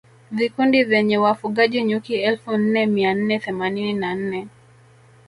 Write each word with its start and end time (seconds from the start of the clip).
Vikundi 0.31 0.83
vyenye 0.83 1.17
wafugaji 1.17 1.83
nyuki 1.83 2.15
elfu 2.15 2.51
nne 2.57 2.85
mia 2.85 3.13
nne 3.13 3.39
themanini 3.39 3.93
na 3.93 4.15
nne 4.15 4.47